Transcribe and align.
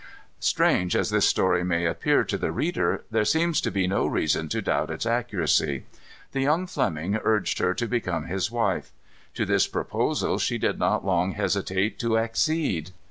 Strange 0.39 0.95
as 0.95 1.11
this 1.11 1.27
story 1.29 1.63
may 1.63 1.85
appear 1.85 2.23
to 2.23 2.35
the 2.35 2.51
reader 2.51 3.03
there 3.11 3.23
seems 3.23 3.61
to 3.61 3.69
be 3.69 3.85
no 3.85 4.07
reason 4.07 4.49
to 4.49 4.59
doubt 4.59 4.89
its 4.89 5.05
accuracy. 5.05 5.83
The 6.31 6.41
young 6.41 6.65
Fleming 6.65 7.17
urged 7.23 7.59
her 7.59 7.75
to 7.75 7.85
become 7.87 8.25
his 8.25 8.49
wife. 8.49 8.91
To 9.35 9.45
this 9.45 9.67
proposal 9.67 10.39
she 10.39 10.57
did 10.57 10.79
not 10.79 11.05
long 11.05 11.33
hesitate 11.33 11.99
to 11.99 12.17
accede. 12.17 12.89